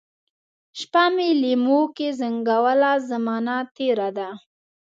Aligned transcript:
شپه 0.79 1.03
مي 1.15 1.29
لېموکې 1.43 2.09
زنګوله، 2.19 2.91
زمانه 3.09 3.55
تیره 3.75 4.09
ده 4.17 4.29